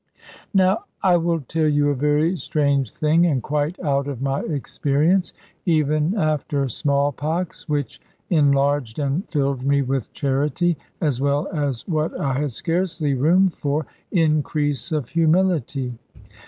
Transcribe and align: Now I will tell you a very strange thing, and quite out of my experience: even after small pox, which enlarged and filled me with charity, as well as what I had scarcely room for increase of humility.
Now 0.55 0.85
I 1.03 1.15
will 1.17 1.41
tell 1.41 1.67
you 1.67 1.89
a 1.89 1.93
very 1.95 2.35
strange 2.35 2.89
thing, 2.89 3.27
and 3.27 3.43
quite 3.43 3.79
out 3.81 4.07
of 4.07 4.19
my 4.19 4.39
experience: 4.41 5.31
even 5.63 6.17
after 6.17 6.67
small 6.69 7.11
pox, 7.11 7.69
which 7.69 8.01
enlarged 8.31 8.97
and 8.97 9.29
filled 9.29 9.61
me 9.63 9.83
with 9.83 10.11
charity, 10.11 10.75
as 11.01 11.21
well 11.21 11.47
as 11.53 11.87
what 11.87 12.19
I 12.19 12.33
had 12.39 12.51
scarcely 12.51 13.13
room 13.13 13.49
for 13.49 13.85
increase 14.11 14.91
of 14.91 15.09
humility. 15.09 15.93